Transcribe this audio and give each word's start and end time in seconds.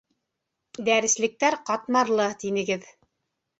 Дәреслектәр 0.87 1.59
ҡатмарлы, 1.69 2.29
тинегеҙ. 2.47 2.91